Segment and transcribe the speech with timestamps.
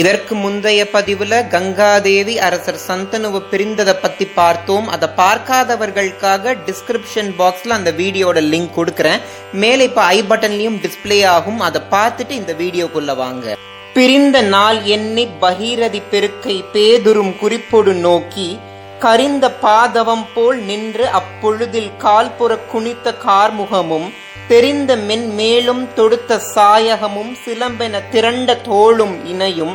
[0.00, 4.86] இதற்கு முந்தைய பதிவுல கங்காதேவி அரசர் சந்தனுவை பிரிந்ததை பத்தி பார்த்தோம்.
[4.94, 9.22] அதை பார்க்காதவர்களுக்காக டிஸ்கிரிப்ஷன் பாக்ஸ்ல அந்த வீடியோட லிங்க் கொடுக்கறேன்.
[9.62, 11.60] மேலே இப்ப ஐ பட்டன்லயும் டிஸ்பிளே ஆகும்.
[11.68, 13.56] அதை பார்த்துட்டு இந்த வீடியோக்குள்ள வாங்க.
[13.96, 18.48] பிரிந்த நாள் எண்ணி பகீரதி பெருக்கை பேதுரும் குறிப்பொடு நோக்கி
[19.04, 24.08] கரிந்த பாதவம் போல் நின்று அப்பொழுதில் கால்புற குனித்த கார்முகமும்
[24.50, 29.74] தெரிந்த மென் மேலும் தொடுத்த சாயகமும் சிலம்பென திரண்ட தோளும் இணையும்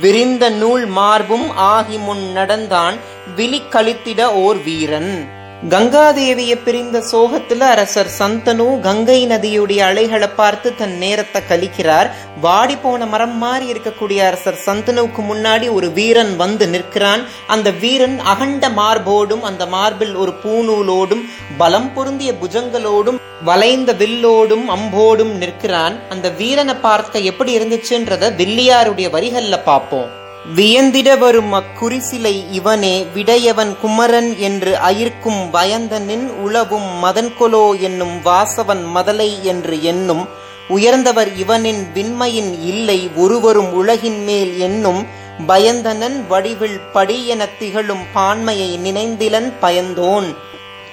[0.00, 2.96] விரிந்த நூல் மார்பும் ஆகி முன் நடந்தான்
[3.36, 5.42] விழி கழித்திட ஓர் வீரன்.
[5.68, 12.08] கங்காதேவியை பிரிந்த சோகத்துல அரசர் சந்தனு கங்கை நதியுடைய அலைகளை பார்த்து தன் நேரத்தை கழிக்கிறார்.
[12.40, 17.22] வாடி போன மரம் மாறி இருக்கக்கூடிய அரசர் சந்தனுவுக்கு முன்னாடி ஒரு வீரன் வந்து நிற்கிறான்.
[17.46, 21.24] அந்த வீரன் அகண்ட மார்போடும் அந்த மார்பில் ஒரு பூநூலோடும்
[21.58, 26.08] பலம் பொருந்திய புஜங்களோடும் வளைந்த வில்லோடும் அம்போடும் நிற்கிறான்.
[26.08, 30.22] அந்த வீரனை பார்க்க எப்படி இருந்துச்சுன்றத வில்லியாருடைய வரிகள்ல பார்ப்போம்.
[30.56, 39.82] வியந்திட வரும் அக்குறிசிலை இவனே விடையவன் குமரன் என்று அயிர்க்கும் வயந்தனின் உளவும் மதன்கொலோ என்னும் வாசவன் மதலை என்று
[39.82, 40.28] எண்ணும்.
[40.68, 45.06] உயர்ந்தவர் இவனின் விண்மையின் இல்லை ஒருவரும் உலகின் மேல் என்னும்
[45.46, 50.34] பயந்தனன் வடிவில் படி எனத் திகழும் பான்மையை நினைந்திலன் பயந்தோன்.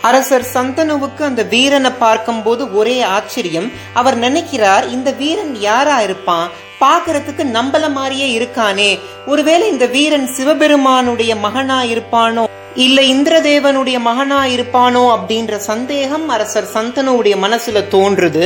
[0.02, 3.72] அரசர் சந்தனுவுக்கு அந்த வீரனை பார்க்கும்போது ஒரே ஆச்சரியம்.
[3.94, 6.50] அவர் நினைக்கிறார் இந்த வீரன் யாரா இருப்பான்
[6.80, 9.00] பார்க்கறதுக்கு நம்பல மாதிரியே இருக்கானே.
[9.26, 12.44] ஒருவேளை இந்த வீரன் சிவபெருமானுடைய மகனா இருப்பானோ
[12.76, 18.46] இல்ல இந்திரதேவனுடைய மகனா இருப்பானோ அப்படின்ற சந்தேகம் அரசர் சந்தனுடைய மனசுல தோன்றுது.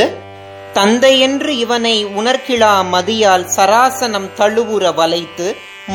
[0.74, 5.48] தந்தையென்று இவனை உணர்கிழா மதியால் சராசனம் தழுவுற வளைத்து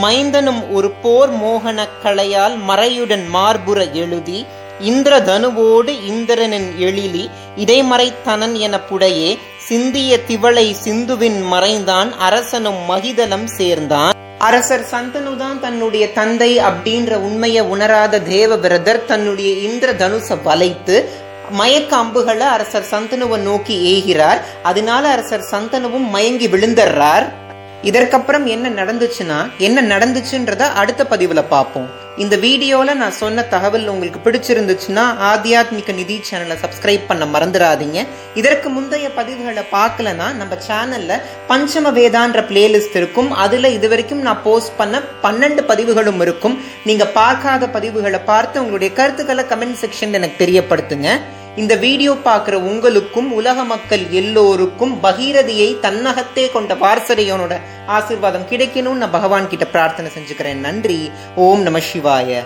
[0.02, 4.46] மைந்தனும் ஒரு போர் மோகன கலையால் மறையுடன் மார்புற எழுதி
[4.80, 14.12] இந்திர தனுவோடு இந்திரனின் எழிலி இடைமறைத்தனன் என புடையே சிந்திய திவளை சிந்துவின் மறைந்தான் அரசனும் மகிதலம் சேர்ந்தான்.
[14.38, 21.08] அரசர் சந்தனுதான் தன்னுடைய தந்தை அப்படின்ற உண்மையை உணராத தேவவிரதர் தன்னுடைய இந்திர தனுசை வளைத்து
[21.50, 24.40] மயக்க அம்புகளை அரசர் சந்தனுவை நோக்கி ஏகிறார்.
[24.62, 27.32] அதனால அரசர் சந்தனுவும் மயங்கி விழுந்துடுறார்
[27.82, 31.90] இதற்கப்புறம் என்ன நடந்துச்சுன்னா என்ன நடந்துச்சுன்றத அடுத்த பதிவுல பார்ப்போம்.
[32.22, 37.98] இந்த வீடியோவில் நான் சொன்ன தகவல் உங்களுக்கு பிடிச்சிருந்துச்சுன்னா ஆத்தியாத்மிக நிதி சேனலை சப்ஸ்கிரைப் பண்ண மறந்துடாதீங்க.
[38.40, 43.30] இதற்கு முந்தைய பதிவுகளை பார்க்கலனா நம்ம சேனலில் பஞ்சம வேதான்ற பிளேலிஸ்ட் இருக்கும்.
[43.44, 46.58] அதில் இது வரைக்கும் நான் போஸ்ட் பண்ண பன்னெண்டு பதிவுகளும் இருக்கும்.
[46.90, 51.10] நீங்கள் பார்க்காத பதிவுகளை பார்த்து உங்களுடைய கருத்துக்களை கமெண்ட் செக்ஷன் எனக்கு தெரியப்படுத்துங்க.
[51.56, 59.48] இந்த வீடியோ பார்க்குற உங்களுக்கும் உலக மக்கள் எல்லோருக்கும் பகீரதியை தன்னகத்தே கொண்ட பார்சரையோனோட ஆசிர்வாதம் கிடைக்கணும்னு நான் பகவான்
[59.48, 60.54] கிட்ட பிரார்த்தனை செஞ்சுக்கிறேன்.
[60.54, 61.10] நன்றி.
[61.36, 62.44] ஓம் நம சிவாய.